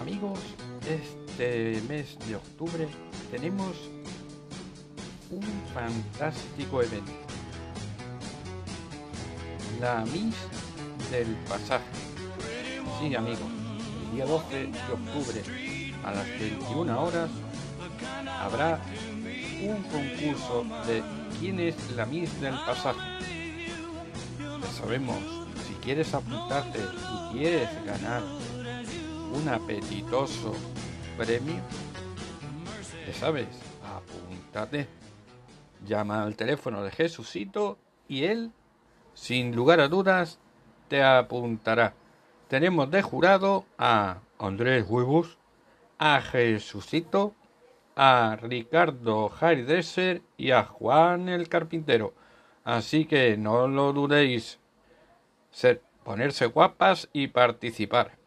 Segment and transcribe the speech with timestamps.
[0.00, 0.38] Amigos,
[0.86, 2.88] este mes de octubre
[3.30, 3.76] tenemos
[5.30, 5.42] un
[5.72, 7.12] fantástico evento.
[9.80, 10.34] La Miss
[11.10, 11.84] del Pasaje.
[13.00, 13.40] Sí, amigos,
[14.06, 15.42] el día 12 de octubre
[16.04, 17.30] a las 21 horas
[18.40, 18.80] habrá
[19.62, 21.02] un concurso de
[21.38, 23.00] quién es la Miss del Pasaje.
[24.38, 25.18] Ya sabemos,
[25.66, 28.22] si quieres apuntarte y quieres ganar
[29.34, 30.54] un apetitoso
[31.16, 31.60] premio,
[33.06, 33.48] ya sabes,
[33.84, 34.86] apúntate.
[35.86, 37.78] Llama al teléfono de Jesucito
[38.08, 38.52] y él,
[39.12, 40.38] sin lugar a dudas,
[40.88, 41.94] te apuntará.
[42.48, 45.36] Tenemos de jurado a Andrés Huevos,
[45.98, 47.34] a Jesucito,
[47.96, 52.14] a Ricardo Hairdresser y a Juan el Carpintero.
[52.64, 54.58] Así que no lo dudéis,
[55.50, 58.23] ser, ponerse guapas y participar.